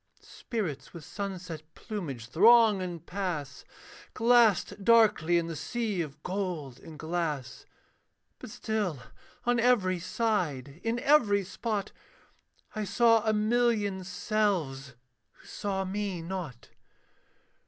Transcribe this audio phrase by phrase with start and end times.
[0.23, 3.63] Spirits with sunset plumage throng and pass,
[4.15, 7.67] Glassed darkly in the sea of gold and glass.
[8.39, 8.97] But still
[9.45, 11.91] on every side, in every spot,
[12.75, 14.95] I saw a million selves,
[15.33, 16.69] who saw me not.